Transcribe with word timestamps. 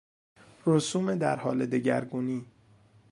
رسوم 0.67 1.15
در 1.15 1.39
حال 1.39 1.65
دگرگونی 1.65 2.45